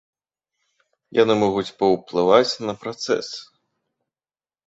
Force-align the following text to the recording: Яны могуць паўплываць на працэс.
Яны 1.17 1.33
могуць 1.43 1.73
паўплываць 1.83 2.59
на 2.69 2.73
працэс. 2.85 3.27